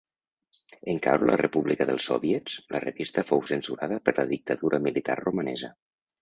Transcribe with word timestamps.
En 0.93 1.01
caure 1.07 1.27
la 1.29 1.35
república 1.41 1.87
dels 1.89 2.07
sòviets, 2.11 2.55
la 2.77 2.81
revista 2.85 3.25
fou 3.33 3.45
censurada 3.53 4.01
per 4.09 4.15
la 4.21 4.27
dictadura 4.33 4.81
militar 4.89 5.19
romanesa. 5.23 5.73